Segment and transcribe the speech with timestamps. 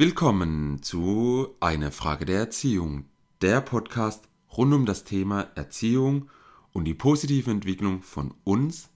[0.00, 3.06] Willkommen zu Eine Frage der Erziehung,
[3.42, 6.30] der Podcast rund um das Thema Erziehung
[6.72, 8.90] und die positive Entwicklung von uns,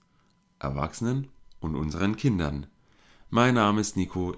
[0.59, 1.27] Erwachsenen
[1.59, 2.67] und unseren Kindern.
[3.29, 4.37] Mein Name ist Nico,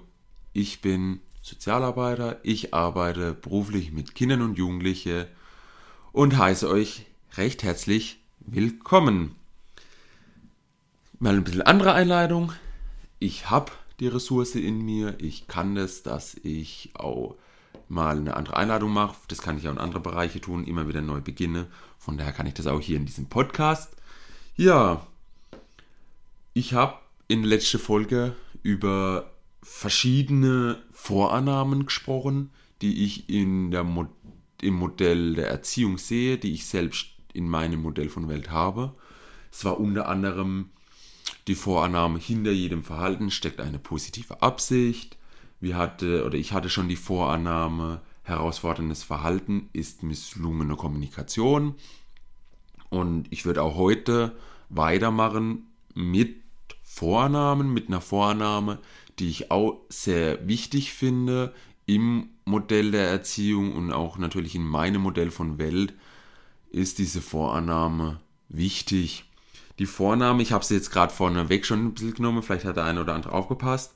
[0.52, 5.26] ich bin Sozialarbeiter, ich arbeite beruflich mit Kindern und Jugendlichen
[6.10, 7.06] und heiße euch
[7.36, 9.36] recht herzlich willkommen.
[11.20, 12.52] Mal ein bisschen andere Einleitung.
[13.20, 13.70] Ich habe
[14.00, 15.16] die Ressource in mir.
[15.18, 17.36] Ich kann das, dass ich auch
[17.88, 19.16] mal eine andere Einladung mache.
[19.28, 21.66] Das kann ich auch in andere Bereiche tun, immer wieder neu beginne.
[21.98, 23.96] Von daher kann ich das auch hier in diesem Podcast.
[24.56, 25.06] Ja,
[26.54, 26.94] ich habe
[27.28, 29.30] in der letzten Folge über
[29.62, 32.50] verschiedene Vorannahmen gesprochen,
[32.82, 34.06] die ich in der Mo
[34.62, 38.94] im Modell der Erziehung sehe, die ich selbst in meinem Modell von Welt habe.
[39.52, 40.70] Es war unter anderem
[41.46, 45.16] die Vorannahme, hinter jedem Verhalten steckt eine positive Absicht.
[45.60, 51.74] Wir hatte, oder ich hatte schon die Vorannahme, herausforderndes Verhalten ist misslungene Kommunikation.
[52.90, 54.36] Und ich würde auch heute
[54.68, 56.42] weitermachen mit
[56.82, 58.78] Vornamen, mit einer Vorannahme,
[59.18, 61.54] die ich auch sehr wichtig finde
[61.86, 65.94] im Modell der Erziehung und auch natürlich in meinem Modell von Welt
[66.70, 69.25] ist diese Vorannahme wichtig
[69.78, 72.84] die Vorname, ich habe sie jetzt gerade vorneweg schon ein bisschen genommen, vielleicht hat der
[72.84, 73.94] eine oder andere aufgepasst.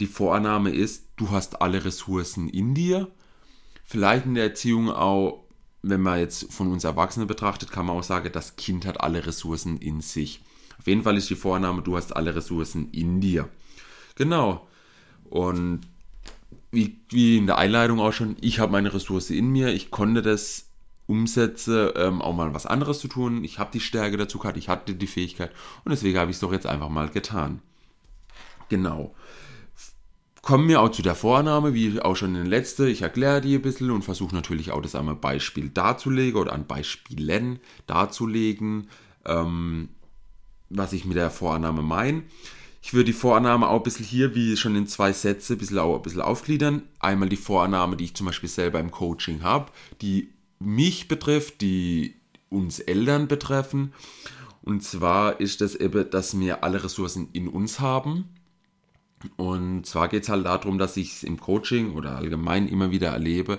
[0.00, 3.10] Die Vorname ist, du hast alle Ressourcen in dir.
[3.84, 5.44] Vielleicht in der Erziehung auch,
[5.82, 9.26] wenn man jetzt von uns Erwachsene betrachtet, kann man auch sagen, das Kind hat alle
[9.26, 10.40] Ressourcen in sich.
[10.78, 13.48] Auf jeden Fall ist die Vorname, du hast alle Ressourcen in dir.
[14.16, 14.66] Genau.
[15.24, 15.82] Und
[16.72, 20.22] wie, wie in der Einleitung auch schon, ich habe meine Ressource in mir, ich konnte
[20.22, 20.66] das
[21.06, 23.44] umsetze, ähm, auch mal was anderes zu tun.
[23.44, 25.52] Ich habe die Stärke dazu gehabt, ich hatte die Fähigkeit
[25.84, 27.60] und deswegen habe ich es doch jetzt einfach mal getan.
[28.68, 29.14] Genau.
[30.40, 32.86] Kommen wir auch zu der Vornahme, wie auch schon in den letzten.
[32.86, 36.66] Ich erkläre die ein bisschen und versuche natürlich auch das einmal Beispiel darzulegen oder an
[36.66, 38.88] Beispielen darzulegen,
[39.24, 39.88] ähm,
[40.68, 42.24] was ich mit der Vorannahme meine.
[42.82, 45.78] Ich würde die Vorannahme auch ein bisschen hier, wie schon in zwei Sätze, ein bisschen,
[45.78, 46.82] auch ein bisschen aufgliedern.
[46.98, 49.72] Einmal die Vorannahme, die ich zum Beispiel selber im Coaching habe,
[50.02, 52.16] die mich betrifft, die
[52.48, 53.92] uns Eltern betreffen.
[54.62, 58.28] Und zwar ist das eben, dass wir alle Ressourcen in uns haben.
[59.36, 63.08] Und zwar geht es halt darum, dass ich es im Coaching oder allgemein immer wieder
[63.08, 63.58] erlebe,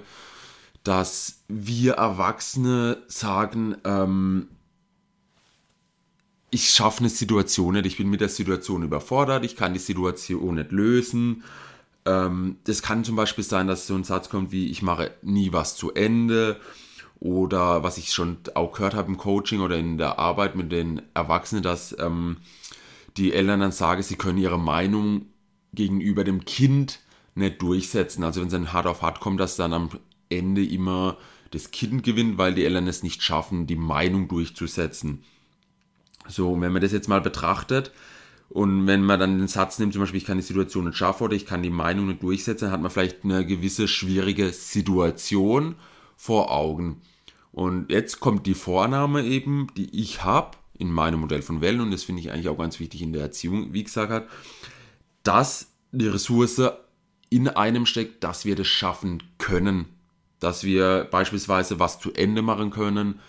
[0.84, 4.48] dass wir Erwachsene sagen, ähm,
[6.52, 10.56] ich schaffe eine Situation nicht, ich bin mit der Situation überfordert, ich kann die Situation
[10.56, 11.44] nicht lösen.
[12.06, 15.52] Ähm, das kann zum Beispiel sein, dass so ein Satz kommt wie, ich mache nie
[15.54, 16.60] was zu Ende
[17.20, 21.02] oder was ich schon auch gehört habe im Coaching oder in der Arbeit mit den
[21.14, 22.38] Erwachsenen, dass ähm,
[23.18, 25.26] die Eltern dann sagen, sie können ihre Meinung
[25.74, 27.00] gegenüber dem Kind
[27.34, 28.24] nicht durchsetzen.
[28.24, 29.90] Also wenn es dann hart auf hart kommt, dass dann am
[30.30, 31.18] Ende immer
[31.52, 35.24] das Kind gewinnt, weil die Eltern es nicht schaffen, die Meinung durchzusetzen.
[36.28, 37.92] So, wenn man das jetzt mal betrachtet
[38.50, 41.24] und wenn man dann den Satz nimmt, zum Beispiel, ich kann die Situation nicht schaffen
[41.24, 45.76] oder ich kann die Meinung nicht durchsetzen, dann hat man vielleicht eine gewisse schwierige Situation
[46.16, 47.02] vor Augen.
[47.52, 51.92] Und jetzt kommt die Vorname eben, die ich habe in meinem Modell von Wellen, und
[51.92, 54.28] das finde ich eigentlich auch ganz wichtig in der Erziehung, wie gesagt hat,
[55.24, 56.62] dass die Ressource
[57.30, 59.86] in einem steckt, dass wir das schaffen können.
[60.40, 63.20] Dass wir beispielsweise was zu Ende machen können,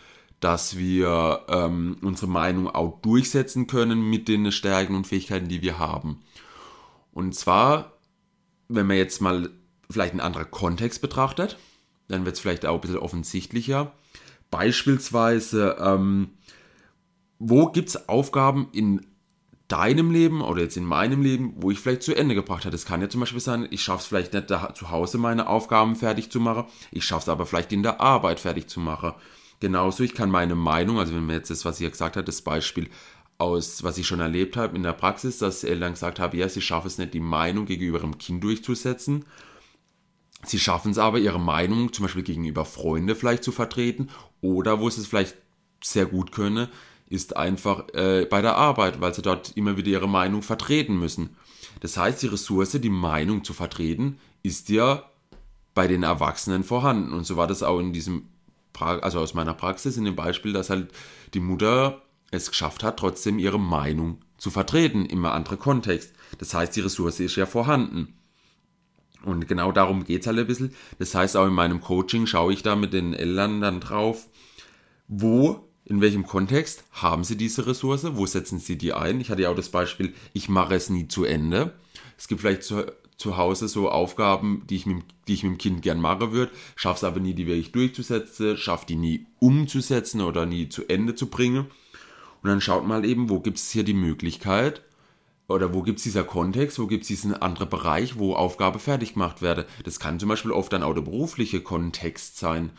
[0.41, 5.79] dass wir ähm, unsere Meinung auch durchsetzen können mit den Stärken und Fähigkeiten, die wir
[5.79, 6.21] haben.
[7.13, 7.93] Und zwar,
[8.69, 9.51] wenn man jetzt mal
[9.91, 11.57] vielleicht einen anderen Kontext betrachtet,
[12.09, 13.93] dann wird es vielleicht auch ein bisschen offensichtlicher.
[14.51, 16.31] Beispielsweise, ähm,
[17.39, 19.07] wo gibt es Aufgaben in
[19.69, 22.71] deinem Leben oder jetzt in meinem Leben, wo ich vielleicht zu Ende gebracht habe.
[22.73, 25.49] Das kann ja zum Beispiel sein, ich schaffe es vielleicht nicht da, zu Hause meine
[25.49, 29.15] Aufgaben fertig zu machen, ich schaffe es aber vielleicht in der Arbeit fertig zu machen.
[29.61, 32.43] Genauso, ich kann meine Meinung, also wenn mir jetzt das, was ja gesagt habe, das
[32.43, 32.89] Beispiel
[33.39, 36.61] aus, was ich schon erlebt habe in der Praxis, dass Eltern gesagt haben, ja, sie
[36.61, 39.25] schaffen es nicht, die Meinung gegenüber ihrem Kind durchzusetzen
[40.45, 44.11] Sie schaffen es aber, ihre Meinung zum Beispiel gegenüber Freunden vielleicht zu vertreten
[44.41, 45.37] oder wo sie es vielleicht
[45.83, 46.69] sehr gut können,
[47.09, 51.37] ist einfach äh, bei der Arbeit, weil sie dort immer wieder ihre Meinung vertreten müssen.
[51.81, 55.05] Das heißt, die Ressource, die Meinung zu vertreten, ist ja
[55.75, 57.13] bei den Erwachsenen vorhanden.
[57.13, 58.29] Und so war das auch in diesem,
[58.77, 60.93] pra also aus meiner Praxis, in dem Beispiel, dass halt
[61.33, 66.13] die Mutter es geschafft hat, trotzdem ihre Meinung zu vertreten, im anderen Kontext.
[66.37, 68.13] Das heißt, die Ressource ist ja vorhanden.
[69.25, 70.75] Und genau darum geht es halt ein bisschen.
[70.99, 74.29] Das heißt, auch in meinem Coaching schaue ich da mit den Eltern dann drauf,
[75.09, 79.23] wo, in welchem Kontext haben sie diese Ressource, wo setzen sie die ein.
[79.23, 81.73] Ich hatte ja auch das Beispiel, ich mache es nie zu Ende.
[82.19, 82.71] Es gibt vielleicht
[83.17, 86.53] zu Hause so Aufgaben, die ich mit, die ich mit dem Kind gern machen würde,
[86.75, 91.15] schaffe es aber nie, die wirklich durchzusetzen, schaffe die nie umzusetzen oder nie zu Ende
[91.15, 91.67] zu bringen.
[92.43, 94.83] Und dann schaut mal eben, wo gibt es hier die Möglichkeit
[95.49, 99.15] oder wo gibt es dieser Kontext, wo gibt es diesen anderen Bereich, wo Aufgabe fertig
[99.15, 99.67] gemacht werde.
[99.85, 102.71] Das kann zum Beispiel oft dann auch der berufliche Kontext sein.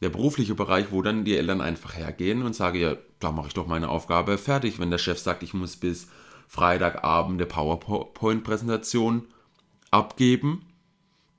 [0.00, 3.54] Der berufliche Bereich, wo dann die Eltern einfach hergehen und sagen, ja, da mache ich
[3.54, 4.78] doch meine Aufgabe fertig.
[4.78, 6.08] Wenn der Chef sagt, ich muss bis
[6.48, 9.28] Freitagabend eine PowerPoint-Präsentation
[9.94, 10.62] abgeben,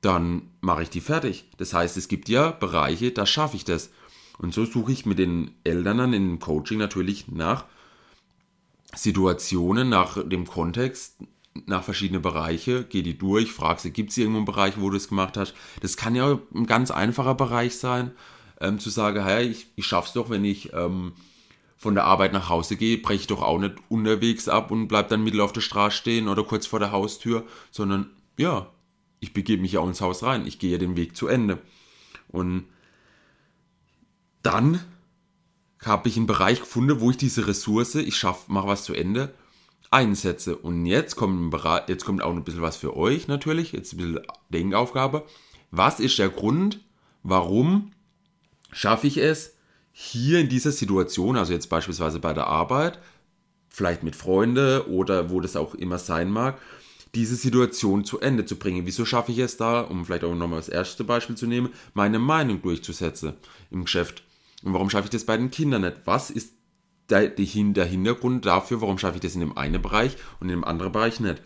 [0.01, 1.45] dann mache ich die fertig.
[1.57, 3.91] Das heißt, es gibt ja Bereiche, da schaffe ich das.
[4.37, 7.65] Und so suche ich mit den Eltern dann dem Coaching natürlich nach
[8.95, 11.17] Situationen, nach dem Kontext,
[11.65, 14.97] nach verschiedene Bereiche, gehe die durch, frage sie, gibt es irgendwo einen Bereich, wo du
[14.97, 15.53] es gemacht hast?
[15.81, 18.11] Das kann ja ein ganz einfacher Bereich sein,
[18.61, 21.13] ähm, zu sagen, hey, ich, ich es doch, wenn ich ähm,
[21.77, 25.09] von der Arbeit nach Hause gehe, breche ich doch auch nicht unterwegs ab und bleib
[25.09, 28.71] dann mittel auf der Straße stehen oder kurz vor der Haustür, sondern ja,
[29.19, 31.59] ich begebe mich auch ins Haus rein, ich gehe ja den Weg zu Ende.
[32.27, 32.65] Und
[34.43, 34.79] dann
[35.83, 39.33] habe ich einen Bereich gefunden, wo ich diese Ressource, ich schaffe, mache was zu Ende,
[39.91, 40.55] einsetze.
[40.55, 43.97] Und jetzt kommt, Bereich, jetzt kommt auch ein bisschen was für euch natürlich, jetzt ein
[43.97, 45.25] bisschen Denkaufgabe.
[45.71, 46.79] Was ist der Grund,
[47.23, 47.91] warum
[48.71, 49.55] schaffe ich es,
[49.91, 52.99] hier in dieser Situation, also jetzt beispielsweise bei der Arbeit,
[53.69, 56.59] vielleicht mit Freunden oder wo das auch immer sein mag,
[57.15, 58.85] diese Situation zu Ende zu bringen.
[58.85, 62.19] Wieso schaffe ich es da, um vielleicht auch nochmal das erste Beispiel zu nehmen, meine
[62.19, 63.33] Meinung durchzusetzen
[63.71, 64.23] im Geschäft?
[64.63, 66.01] Und warum schaffe ich das bei den Kindern nicht?
[66.05, 66.53] Was ist
[67.09, 70.91] der, Hintergrund dafür, warum schaffe ich das in dem einen Bereich und in dem anderen
[70.91, 71.41] Bereich nicht?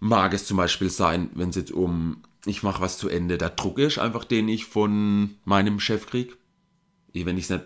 [0.00, 3.50] Mag es zum Beispiel sein, wenn es jetzt um, ich mache was zu Ende, der
[3.50, 6.34] Druck ist einfach, den ich von meinem Chef kriege.
[7.12, 7.64] Wenn ich es nicht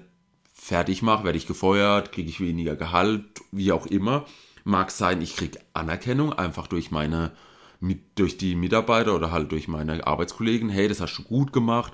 [0.53, 4.27] fertig mache, werde ich gefeuert, kriege ich weniger Gehalt, wie auch immer.
[4.65, 7.33] Mag sein, ich kriege Anerkennung einfach durch meine,
[8.15, 10.71] durch die Mitarbeiter oder halt durch meine Arbeitskollegen.
[10.71, 11.93] Hey, das hast du gut gemacht.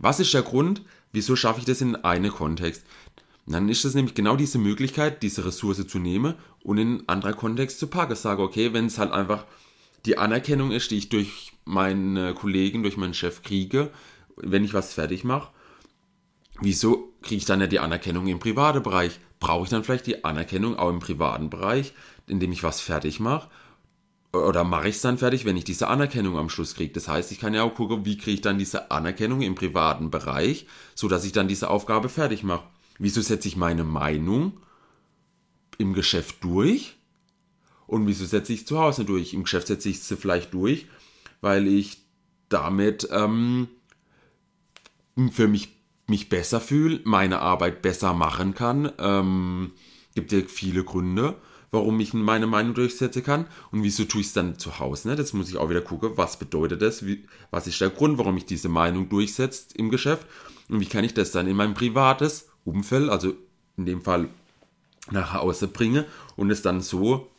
[0.00, 0.82] Was ist der Grund?
[1.12, 2.84] Wieso schaffe ich das in einem Kontext?
[3.46, 7.36] Dann ist es nämlich genau diese Möglichkeit, diese Ressource zu nehmen und in einen anderen
[7.36, 8.12] Kontext zu packen.
[8.12, 9.46] Ich sage, okay, wenn es halt einfach
[10.04, 13.90] die Anerkennung ist, die ich durch meine Kollegen, durch meinen Chef kriege,
[14.36, 15.50] wenn ich was fertig mache,
[16.60, 19.18] wieso kriege ich dann ja die Anerkennung im privaten Bereich?
[19.40, 21.92] Brauche ich dann vielleicht die Anerkennung auch im privaten Bereich,
[22.26, 23.48] indem ich was fertig mache?
[24.32, 26.92] oder mache ich es dann fertig, wenn ich diese Anerkennung am Schluss kriege.
[26.92, 30.10] Das heißt, ich kann ja auch gucken, wie kriege ich dann diese Anerkennung im privaten
[30.10, 32.64] Bereich, so dass ich dann diese Aufgabe fertig mache.
[32.98, 34.52] Wieso setze ich meine Meinung
[35.78, 36.96] im Geschäft durch
[37.86, 39.32] und wieso setze ich es zu Hause durch?
[39.32, 40.86] Im Geschäft setze ich sie vielleicht durch,
[41.40, 42.02] weil ich
[42.48, 43.68] damit ähm,
[45.30, 45.77] für mich,
[46.08, 48.90] mich besser fühle, meine Arbeit besser machen kann.
[48.98, 49.72] Ähm,
[50.14, 51.36] gibt ja viele Gründe
[51.70, 55.08] warum ich meine Meinung durchsetzen kann und wieso tue ich es dann zu Hause.
[55.08, 55.16] Ne?
[55.16, 58.36] Das muss ich auch wieder gucken, was bedeutet das, wie, was ist der Grund, warum
[58.36, 60.26] ich diese Meinung durchsetze im Geschäft
[60.68, 63.34] und wie kann ich das dann in mein privates Umfeld, also
[63.76, 64.28] in dem Fall
[65.10, 66.04] nach Hause bringe
[66.36, 67.30] und es dann so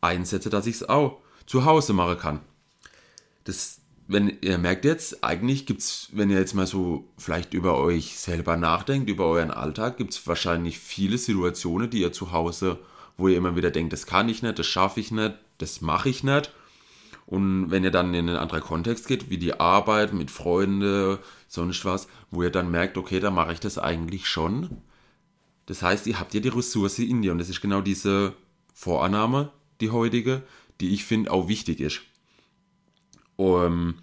[0.00, 2.40] einsetze, dass ich es auch zu Hause machen kann.
[3.44, 3.77] Das,
[4.08, 8.18] wenn ihr merkt jetzt, eigentlich gibt es, wenn ihr jetzt mal so vielleicht über euch
[8.18, 12.78] selber nachdenkt, über euren Alltag, gibt es wahrscheinlich viele Situationen, die ihr zu Hause
[13.18, 16.08] wo ihr immer wieder denkt, das kann ich nicht, das schaffe ich nicht, das mache
[16.08, 16.52] ich nicht.
[17.26, 21.84] Und wenn ihr dann in einen anderen Kontext geht, wie die Arbeit mit Freunden, sonst
[21.84, 24.78] was, wo ihr dann merkt, okay, da mache ich das eigentlich schon.
[25.66, 28.32] Das heißt, ihr habt ja die Ressource in dir und das ist genau diese
[28.72, 29.50] Vorannahme,
[29.82, 30.42] die heutige,
[30.80, 32.00] die ich finde auch wichtig ist.
[33.38, 33.94] Um,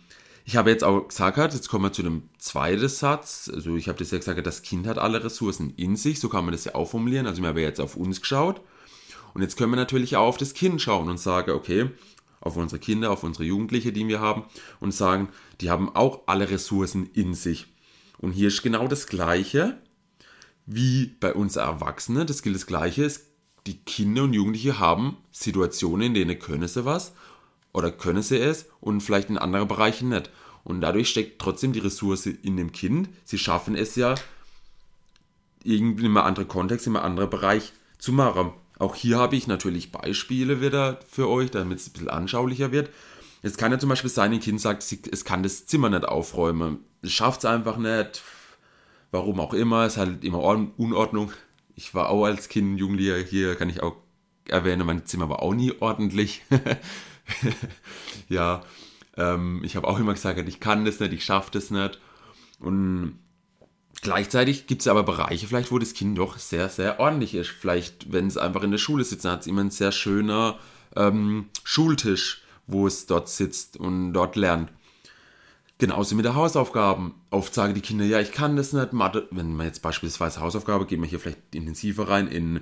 [0.45, 3.51] ich habe jetzt auch gesagt, jetzt kommen wir zu dem zweiten Satz.
[3.53, 6.45] Also ich habe das ja gesagt, das Kind hat alle Ressourcen in sich, so kann
[6.45, 7.27] man das ja auch formulieren.
[7.27, 8.61] Also wir haben jetzt auf uns geschaut
[9.33, 11.89] und jetzt können wir natürlich auch auf das Kind schauen und sagen, okay,
[12.39, 14.45] auf unsere Kinder, auf unsere Jugendliche, die wir haben,
[14.79, 17.65] und sagen, die haben auch alle Ressourcen in sich.
[18.17, 19.77] Und hier ist genau das Gleiche
[20.65, 22.25] wie bei uns Erwachsenen.
[22.25, 23.11] Das gilt das Gleiche.
[23.67, 27.13] Die Kinder und Jugendliche haben Situationen, in denen können sie was
[27.75, 30.29] oder können sie es und vielleicht in anderen Bereichen nicht.
[30.63, 33.09] Und dadurch steckt trotzdem die Ressource in dem Kind.
[33.25, 34.15] Sie schaffen es ja,
[35.63, 38.51] irgendwie in einem anderen Kontext, in einem anderen Bereich zu machen.
[38.79, 42.89] Auch hier habe ich natürlich Beispiele wieder für euch, damit es ein bisschen anschaulicher wird.
[43.41, 46.79] Es kann ja zum Beispiel sein, ein Kind sagt, es kann das Zimmer nicht aufräumen.
[47.01, 48.23] Es schafft es einfach nicht.
[49.11, 49.85] Warum auch immer.
[49.85, 50.41] Es ist halt immer
[50.77, 51.31] Unordnung.
[51.75, 53.97] Ich war auch als Kind, Jugendlicher, hier kann ich auch
[54.47, 56.41] erwähnen, mein Zimmer war auch nie ordentlich.
[58.29, 58.63] ja,
[59.17, 61.99] ähm, ich habe auch immer gesagt, ich kann das nicht, ich schaffe das nicht.
[62.59, 63.19] Und
[64.05, 67.49] Gleichzeitig gibt es aber Bereiche vielleicht, wo das Kind doch sehr, sehr ordentlich ist.
[67.49, 70.59] Vielleicht, wenn es einfach in der Schule sitzt, dann hat es immer ein sehr schöner
[70.95, 74.71] ähm, Schultisch, wo es dort sitzt und dort lernt.
[75.79, 77.15] Genauso mit der Hausaufgaben.
[77.31, 78.93] Oft sagen die Kinder, ja, ich kann das nicht.
[78.93, 82.61] Mathe, wenn man jetzt beispielsweise Hausaufgabe, gehen wir hier vielleicht intensiver rein in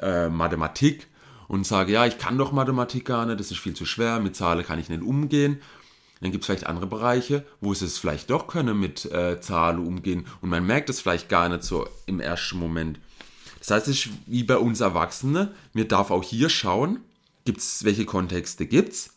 [0.00, 1.06] äh, Mathematik
[1.50, 4.36] und sage, ja, ich kann doch Mathematik gar nicht, das ist viel zu schwer, mit
[4.36, 5.60] Zahlen kann ich nicht umgehen.
[6.20, 9.84] Dann gibt es vielleicht andere Bereiche, wo sie es vielleicht doch können mit äh, Zahlen
[9.84, 13.00] umgehen und man merkt es vielleicht gar nicht so im ersten Moment.
[13.58, 17.00] Das heißt, es ist wie bei uns Erwachsene, mir darf auch hier schauen,
[17.44, 19.16] gibt's, welche Kontexte gibt es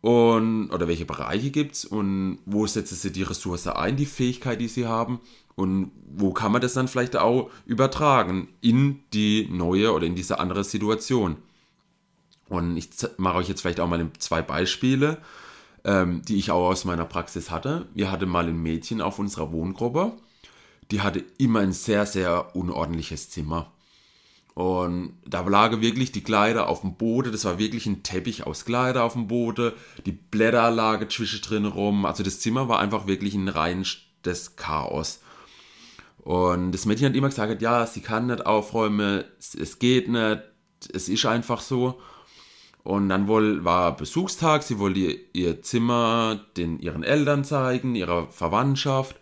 [0.00, 4.68] oder welche Bereiche gibt es und wo setzen sie die Ressource ein, die Fähigkeit, die
[4.68, 5.18] sie haben
[5.56, 10.38] und wo kann man das dann vielleicht auch übertragen in die neue oder in diese
[10.38, 11.36] andere Situation.
[12.48, 15.18] Und ich mache euch jetzt vielleicht auch mal zwei Beispiele,
[15.84, 17.86] ähm, die ich auch aus meiner Praxis hatte.
[17.94, 20.12] Wir hatten mal ein Mädchen auf unserer Wohngruppe,
[20.90, 23.70] die hatte immer ein sehr, sehr unordentliches Zimmer.
[24.54, 27.30] Und da lagen wirklich die Kleider auf dem Boden.
[27.30, 29.72] Das war wirklich ein Teppich aus Kleider auf dem Boden.
[30.04, 32.04] Die Blätter lagen zwischendrin rum.
[32.04, 35.20] Also das Zimmer war einfach wirklich ein reines Chaos.
[36.18, 40.42] Und das Mädchen hat immer gesagt, ja, sie kann nicht aufräumen, es geht nicht,
[40.92, 42.00] es ist einfach so.
[42.84, 45.00] Und dann wohl war Besuchstag, sie wollte
[45.32, 49.16] ihr Zimmer den ihren Eltern zeigen, ihrer Verwandtschaft.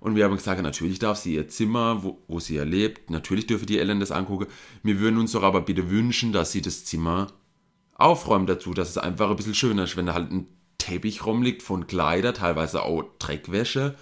[0.00, 3.66] Und wir haben gesagt, natürlich darf sie ihr Zimmer, wo, wo sie erlebt, natürlich dürfen
[3.66, 4.46] die Eltern das angucken.
[4.82, 7.28] Wir würden uns doch aber bitte wünschen, dass sie das Zimmer
[7.94, 10.46] aufräumt dazu, dass es einfach ein bisschen schöner ist, wenn da halt ein
[10.78, 13.94] Teppich rumliegt von Kleider, teilweise auch Dreckwäsche,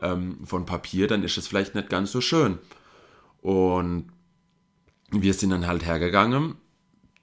[0.00, 2.58] ähm, von Papier, dann ist es vielleicht nicht ganz so schön.
[3.42, 4.06] Und
[5.10, 6.56] wir sind dann halt hergegangen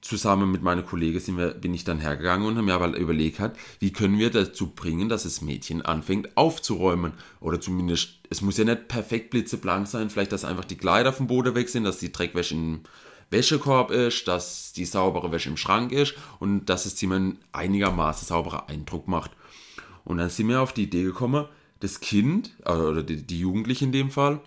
[0.08, 3.56] zusammen mit meiner Kollegin wir, bin ich dann hergegangen und habe mir aber überlegt, hat,
[3.80, 7.14] wie können wir dazu bringen, dass das Mädchen anfängt aufzuräumen.
[7.40, 11.28] Oder zumindest, es muss ja nicht perfekt blitzeblank sein, vielleicht, dass einfach die Kleider vom
[11.28, 12.82] Boden weg sind, dass die Dreckwäsche im
[13.30, 18.28] Wäschekorb ist, dass die saubere Wäsche im Schrank ist und dass das Zimmer einen einigermaßen
[18.28, 19.32] sauberer Eindruck macht.
[20.06, 21.46] Und dann sind wir auf die Idee gekommen,
[21.82, 24.40] das Kind, oder die, die Jugendliche in dem Fall,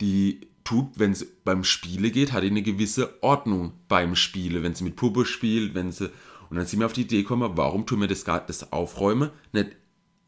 [0.00, 4.62] die tut, wenn es beim Spiele geht, hat eine gewisse Ordnung beim Spiele.
[4.62, 6.10] Wenn sie mit Puppe spielt, wenn sie.
[6.50, 9.70] Und dann sind wir auf die Idee gekommen, warum tun wir das, das Aufräumen nicht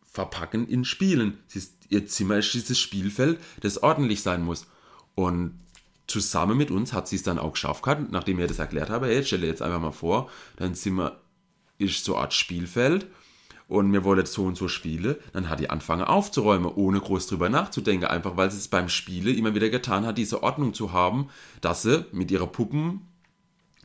[0.03, 1.39] verpacken in Spielen?
[1.53, 4.67] Ist, ihr Zimmer ist dieses Spielfeld, das ordentlich sein muss.
[5.15, 5.61] Und
[6.07, 9.23] zusammen mit uns hat sie es dann auch geschafft, nachdem wir das erklärt haben, hey,
[9.23, 11.21] stell dir jetzt einfach mal vor, dein Zimmer
[11.77, 13.07] ist so eine Art Spielfeld
[13.71, 17.49] und mir wollte so und so Spiele, dann hat die angefangen aufzuräumen, ohne groß drüber
[17.49, 21.29] nachzudenken, einfach weil sie es beim Spiele immer wieder getan hat, diese Ordnung zu haben,
[21.61, 23.07] dass sie mit ihrer Puppen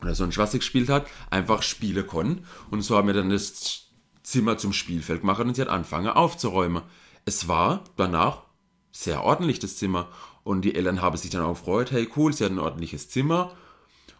[0.02, 2.44] oder sonst was sie gespielt hat, einfach spielen konnten.
[2.68, 3.84] Und so haben wir dann das
[4.24, 6.82] Zimmer zum Spielfeld gemacht und sie hat angefangen aufzuräumen.
[7.24, 8.42] Es war danach
[8.90, 10.08] sehr ordentlich, das Zimmer.
[10.42, 13.52] Und die Eltern haben sich dann auch gefreut, hey cool, sie hat ein ordentliches Zimmer.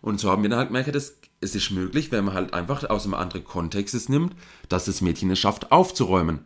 [0.00, 2.88] Und so haben wir dann halt gemerkt, das es ist möglich, wenn man halt einfach
[2.88, 4.34] aus einem anderen Kontext es nimmt,
[4.68, 6.40] dass das Mädchen es schafft, aufzuräumen.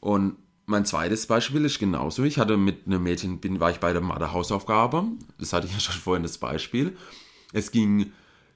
[0.00, 2.22] Und mein zweites Beispiel ist genauso.
[2.22, 5.04] Ich hatte mit einem Mädchen, bin, war ich bei der Mathe-Hausaufgabe.
[5.38, 6.96] Das hatte ich ja schon vorhin das Beispiel.
[7.52, 8.12] Es ging,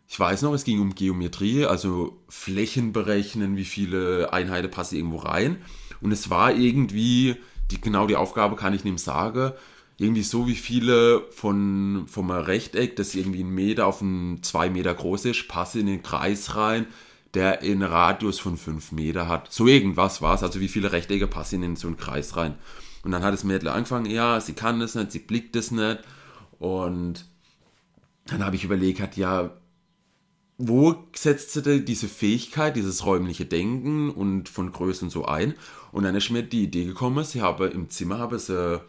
[0.08, 5.18] ich weiß noch, es ging um Geometrie, also Flächen berechnen, wie viele Einheiten passen irgendwo
[5.18, 5.58] rein.
[6.00, 7.36] Und es war irgendwie,
[7.70, 9.52] die, genau die Aufgabe kann ich nicht sagen,
[9.96, 14.94] irgendwie so wie viele von vom Rechteck, das irgendwie ein Meter auf ein zwei Meter
[14.94, 16.86] groß ist, passe in den Kreis rein,
[17.34, 19.52] der einen Radius von fünf Meter hat.
[19.52, 22.56] So irgendwas war es, also wie viele Rechtecke passen in so einen Kreis rein.
[23.04, 26.00] Und dann hat das Mädel angefangen, ja, sie kann das nicht, sie blickt das nicht.
[26.58, 27.26] Und
[28.26, 29.50] dann habe ich überlegt, hat ja,
[30.56, 35.54] wo setzt sie diese Fähigkeit, dieses räumliche Denken und von Größen so ein?
[35.92, 38.80] Und dann ist mir die Idee gekommen, sie habe im Zimmer habe sie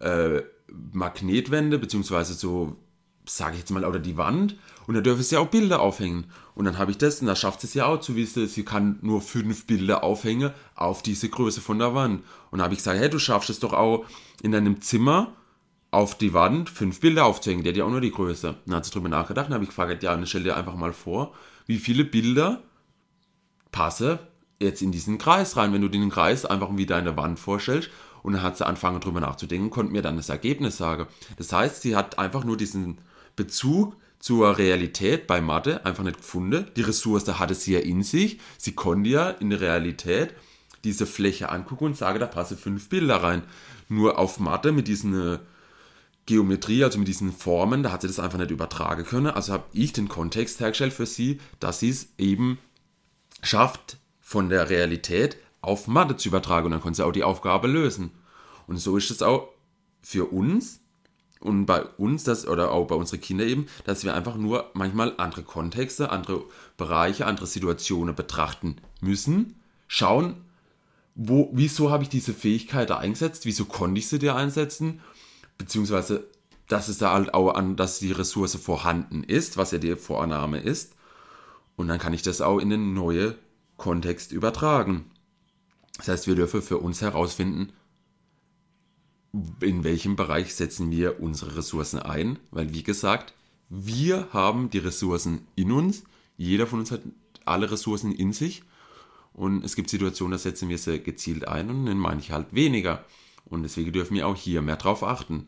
[0.00, 0.42] äh,
[0.92, 2.76] Magnetwände, beziehungsweise so,
[3.26, 4.56] sage ich jetzt mal, oder die Wand.
[4.86, 6.26] Und da dürfen sie auch Bilder aufhängen.
[6.54, 8.98] Und dann habe ich das, und da schafft es ja auch zu wissen, sie kann
[9.02, 12.22] nur fünf Bilder aufhängen auf diese Größe von der Wand.
[12.50, 14.06] Und da habe ich gesagt, hey, du schaffst es doch auch
[14.42, 15.34] in deinem Zimmer
[15.90, 18.56] auf die Wand fünf Bilder aufzuhängen, der hat ja auch nur die Größe.
[18.66, 20.92] Dann hat sie drüber nachgedacht, dann habe ich gefragt, ja, dann stell dir einfach mal
[20.92, 21.34] vor,
[21.66, 22.62] wie viele Bilder
[23.72, 24.18] passe
[24.60, 27.90] jetzt in diesen Kreis rein, wenn du den Kreis einfach wie deine Wand vorstellst
[28.26, 31.06] und dann hat sie angefangen drüber nachzudenken und konnte mir dann das Ergebnis sagen.
[31.36, 32.98] Das heißt, sie hat einfach nur diesen
[33.36, 36.66] Bezug zur Realität bei Mathe einfach nicht gefunden.
[36.74, 38.40] Die Ressource hatte sie ja in sich.
[38.58, 40.34] Sie konnte ja in der Realität
[40.82, 43.44] diese Fläche angucken und sagen, da passen fünf Bilder rein.
[43.88, 45.38] Nur auf Mathe mit diesen äh,
[46.26, 49.28] Geometrie, also mit diesen Formen, da hat sie das einfach nicht übertragen können.
[49.28, 52.58] Also habe ich den Kontext hergestellt für sie, dass sie es eben
[53.44, 55.36] schafft, von der Realität
[55.66, 58.10] auf Mathe zu übertragen und dann konnte sie auch die Aufgabe lösen.
[58.66, 59.48] Und so ist es auch
[60.02, 60.80] für uns
[61.40, 65.14] und bei uns, das, oder auch bei unseren Kindern eben, dass wir einfach nur manchmal
[65.18, 66.44] andere Kontexte, andere
[66.76, 69.56] Bereiche, andere Situationen betrachten müssen
[69.88, 70.36] schauen,
[71.14, 75.00] wo, wieso habe ich diese Fähigkeit da eingesetzt, wieso konnte ich sie dir einsetzen,
[75.58, 76.26] beziehungsweise
[76.68, 80.58] dass es da halt auch an, dass die Ressource vorhanden ist, was ja die Vorannahme
[80.58, 80.96] ist.
[81.76, 83.36] Und dann kann ich das auch in den neuen
[83.76, 85.10] Kontext übertragen.
[85.98, 87.72] Das heißt, wir dürfen für uns herausfinden,
[89.60, 93.34] in welchem Bereich setzen wir unsere Ressourcen ein, weil wie gesagt,
[93.68, 96.04] wir haben die Ressourcen in uns,
[96.36, 97.02] jeder von uns hat
[97.44, 98.62] alle Ressourcen in sich
[99.32, 103.04] und es gibt Situationen, da setzen wir sie gezielt ein und in manche halt weniger
[103.44, 105.46] und deswegen dürfen wir auch hier mehr drauf achten.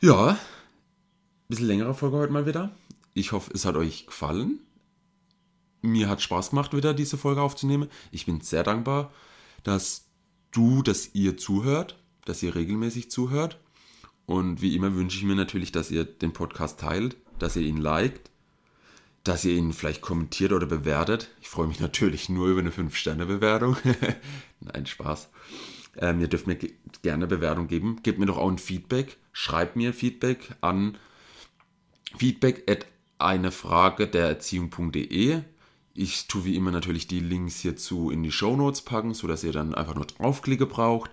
[0.00, 0.38] Ja, ein
[1.48, 2.70] bisschen längere Folge heute mal wieder.
[3.14, 4.60] Ich hoffe, es hat euch gefallen.
[5.82, 7.88] Mir hat Spaß gemacht, wieder diese Folge aufzunehmen.
[8.10, 9.12] Ich bin sehr dankbar,
[9.62, 10.06] dass
[10.52, 13.58] du, dass ihr zuhört, dass ihr regelmäßig zuhört.
[14.26, 17.76] Und wie immer wünsche ich mir natürlich, dass ihr den Podcast teilt, dass ihr ihn
[17.76, 18.30] liked,
[19.22, 21.30] dass ihr ihn vielleicht kommentiert oder bewertet.
[21.40, 23.76] Ich freue mich natürlich nur über eine 5-Sterne-Bewertung.
[24.60, 25.28] Nein, Spaß.
[25.98, 26.58] Ähm, ihr dürft mir
[27.02, 28.00] gerne Bewertung geben.
[28.02, 29.16] Gebt mir doch auch ein Feedback.
[29.32, 30.98] Schreibt mir Feedback an
[32.16, 32.86] feedback at
[33.18, 35.40] eine Frage der Erziehung.de.
[35.96, 39.52] Ich tue wie immer natürlich die Links hierzu in die Show Notes packen, sodass ihr
[39.52, 41.10] dann einfach nur draufklicke braucht